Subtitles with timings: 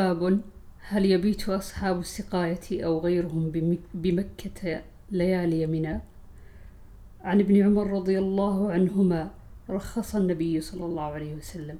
[0.00, 0.40] باب
[0.88, 6.00] هل يبيت أصحاب السقاية أو غيرهم بمك- بمكة ليالي منى
[7.20, 9.30] عن ابن عمر رضي الله عنهما
[9.70, 11.78] رخص النبي صلى الله عليه وسلم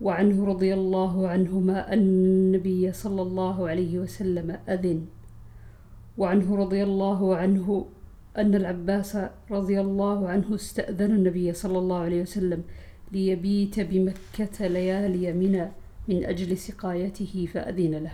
[0.00, 5.06] وعنه رضي الله عنهما أن النبي صلى الله عليه وسلم أذن
[6.18, 7.86] وعنه رضي الله عنه
[8.38, 9.18] أن العباس
[9.50, 12.62] رضي الله عنه استأذن النبي صلى الله عليه وسلم
[13.12, 15.68] ليبيت بمكة ليالي منى
[16.08, 18.12] من أجل سقايته فأذن له.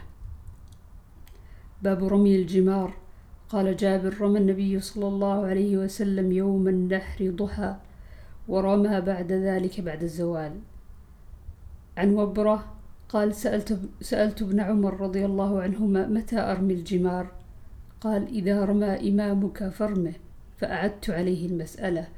[1.82, 2.94] باب رمي الجمار.
[3.48, 7.76] قال جابر رمى النبي صلى الله عليه وسلم يوم النحر ضحى
[8.48, 10.52] ورمى بعد ذلك بعد الزوال.
[11.96, 12.64] عن وبرة
[13.08, 17.26] قال سألت, سألت ابن عمر رضي الله عنهما متى أرمي الجمار؟
[18.00, 20.12] قال إذا رمى إمامك فرمه
[20.58, 22.08] فأعدت عليه المسألة.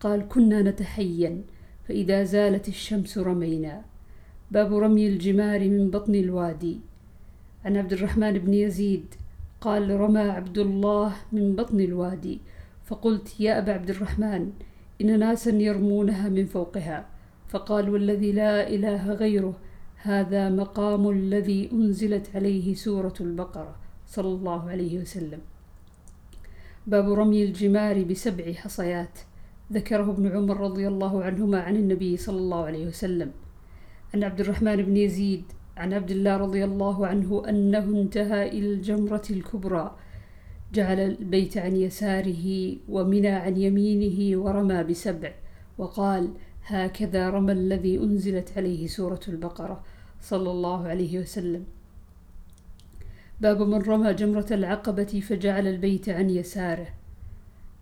[0.00, 1.44] قال كنا نتحين
[1.88, 3.82] فإذا زالت الشمس رمينا.
[4.54, 6.80] باب رمي الجمار من بطن الوادي.
[7.64, 9.14] عن عبد الرحمن بن يزيد
[9.60, 12.40] قال رمى عبد الله من بطن الوادي.
[12.84, 14.52] فقلت يا أبا عبد الرحمن
[15.00, 17.06] إن ناسا يرمونها من فوقها.
[17.48, 19.54] فقال والذي لا إله غيره
[19.96, 23.76] هذا مقام الذي أنزلت عليه سورة البقرة.
[24.06, 25.40] صلى الله عليه وسلم.
[26.86, 29.18] باب رمي الجمار بسبع حصيات.
[29.72, 33.30] ذكره ابن عمر رضي الله عنهما عن النبي صلى الله عليه وسلم.
[34.14, 35.44] عن عبد الرحمن بن يزيد
[35.76, 39.96] عن عبد الله رضي الله عنه أنه انتهى إلى الجمرة الكبرى
[40.74, 45.32] جعل البيت عن يساره ومنى عن يمينه ورمى بسبع
[45.78, 46.30] وقال
[46.66, 49.82] هكذا رمى الذي أنزلت عليه سورة البقرة
[50.20, 51.64] صلى الله عليه وسلم.
[53.40, 56.88] باب من رمى جمرة العقبة فجعل البيت عن يساره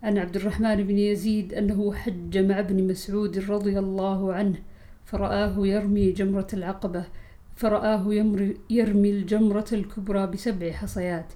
[0.03, 4.55] عن عبد الرحمن بن يزيد أنه حج مع ابن مسعود رضي الله عنه
[5.05, 7.05] فرآه يرمي جمرة العقبة
[7.55, 8.13] فرآه
[8.69, 11.33] يرمي الجمرة الكبرى بسبع حصيات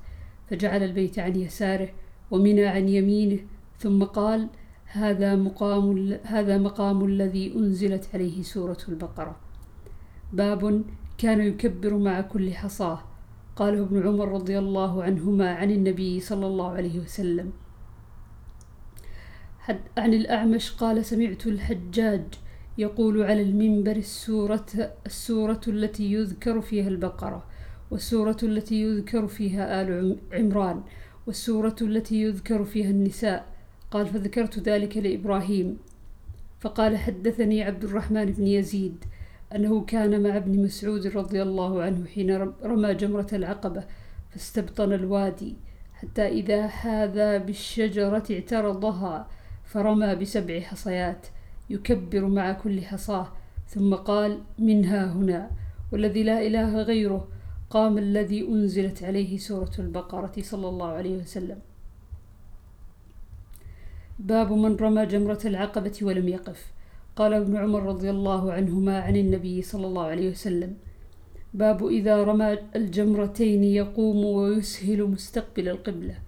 [0.50, 1.90] فجعل البيت عن يساره
[2.32, 3.40] ومنى عن يمينه
[3.80, 4.50] ثم قال
[4.86, 9.36] هذا مقام هذا مقام الذي أنزلت عليه سورة البقرة.
[10.34, 10.84] باب
[11.18, 13.00] كان يكبر مع كل حصاة.
[13.56, 17.52] قاله ابن عمر رضي الله عنهما عن النبي صلى الله عليه وسلم.
[19.98, 22.24] عن الأعمش قال سمعت الحجاج
[22.78, 24.66] يقول على المنبر السورة,
[25.06, 27.46] السورة التي يذكر فيها البقرة
[27.92, 30.84] والسورة التي يذكر فيها آل عمران
[31.28, 33.46] والسورة التي يذكر فيها النساء.
[33.92, 35.78] قال فذكرت ذلك لإبراهيم.
[36.60, 39.06] فقال حدثني عبد الرحمن بن يزيد
[39.56, 43.84] أنه كان مع ابن مسعود رضي الله عنه حين رمى جمرة العقبة
[44.30, 45.56] فاستبطن الوادي
[45.94, 49.28] حتى إذا حاذى بالشجرة اعترضها
[49.66, 51.28] فرمى بسبع حصيات.
[51.70, 53.28] يكبر مع كل حصاه
[53.68, 55.52] ثم قال منها هنا؟
[55.92, 57.28] والذي لا إله غيره.
[57.70, 61.60] قام الذي أنزلت عليه سورة البقرة صلى الله عليه وسلم.
[64.20, 66.72] باب من رمى جمرة العقبة ولم يقف.
[67.16, 70.78] قال ابن عمر رضي الله عنهما عن النبي صلى الله عليه وسلم
[71.54, 76.27] باب إذا رمى الجمرتين يقوم ويسهل مستقبل القبلة.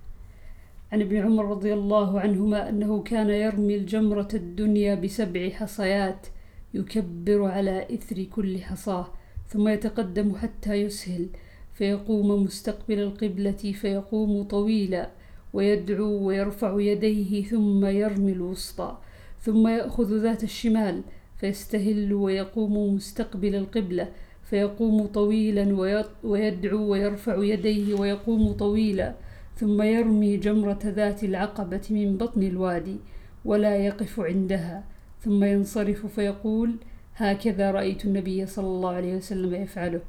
[0.92, 6.28] عن ابن عمر رضي الله عنهما أنه كان يرمي الجمرة الدنيا بسبع حصيات
[6.74, 9.08] يكبر على إثر كل حصاة
[9.48, 11.28] ثم يتقدم حتى يسهل
[11.74, 15.10] فيقوم مستقبل القبلة فيقوم طويلا
[15.54, 18.98] ويدعو ويرفع يديه ثم يرمي الوسطى
[19.42, 21.02] ثم يأخذ ذات الشمال
[21.40, 24.08] فيستهل ويقوم مستقبل القبلة
[24.50, 25.76] فيقوم طويلا
[26.24, 29.16] ويدعو ويرفع يديه ويقوم طويلا
[29.60, 32.98] ثم يرمي جمرة ذات العقبة من بطن الوادي
[33.46, 34.84] ولا يقف عندها
[35.22, 36.76] ثم ينصرف فيقول
[37.16, 40.02] هكذا رأيت النبي صلى الله عليه وسلم يفعله.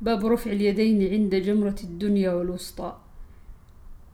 [0.00, 2.96] باب رفع اليدين عند جمرة الدنيا والوسطى.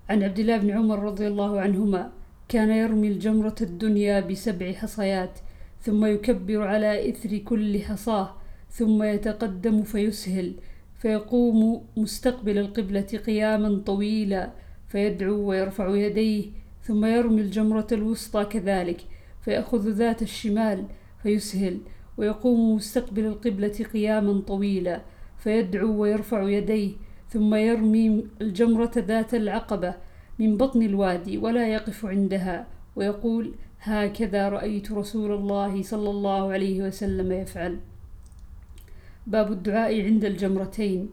[0.08, 2.12] عن عبد الله بن عمر رضي الله عنهما
[2.48, 5.38] كان يرمي الجمرة الدنيا بسبع حصيات
[5.82, 8.34] ثم يكبر على إثر كل حصاة
[8.70, 10.54] ثم يتقدم فيسهل
[10.98, 14.50] فيقوم مستقبل القبلة قياما طويلا
[14.88, 16.44] فيدعو ويرفع يديه
[16.82, 19.00] ثم يرمي الجمرة الوسطى كذلك
[19.42, 20.84] فيأخذ ذات الشمال
[21.22, 21.78] فيسهل
[22.16, 25.00] ويقوم مستقبل القبلة قياما طويلا
[25.38, 26.90] فيدعو ويرفع يديه
[27.28, 29.94] ثم يرمي الجمرة ذات العقبة
[30.38, 37.32] من بطن الوادي ولا يقف عندها ويقول هكذا رأيت رسول الله صلى الله عليه وسلم
[37.32, 37.78] يفعل.
[39.26, 41.10] باب الدعاء عند الجمرتين.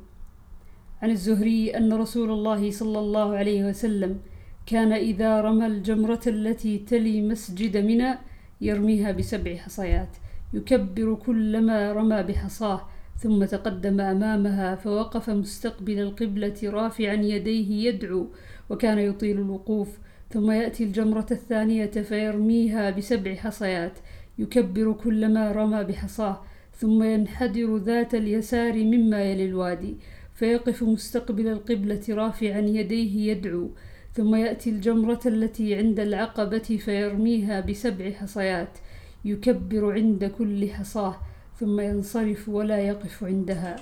[1.02, 4.20] عن الزهري أن رسول الله صلى الله عليه وسلم
[4.66, 8.14] كان إذا رمى الجمرة التي تلي مسجد منى
[8.62, 10.18] يرميها بسبع حصيات
[10.54, 12.82] يكبر كلما رمى بحصاه
[13.18, 18.28] ثم تقدم أمامها فوقف مستقبل القبلة رافعا يديه يدعو
[18.70, 19.98] وكان يطيل الوقوف
[20.30, 24.00] ثم يأتي الجمرة الثانية فيرميها بسبع حصيات
[24.40, 26.42] يكبر كلما رمى بحصاه
[26.78, 29.96] ثم ينحدر ذات اليسار مما يلي الوادي
[30.36, 33.70] فيقف مستقبل القبلة رافعا يديه يدعو
[34.14, 38.78] ثم يأتي الجمرة التي عند العقبة فيرميها بسبع حصيات
[39.26, 41.16] يكبر عند كل حصاة
[41.60, 43.76] ثم ينصرف ولا يقف عندها.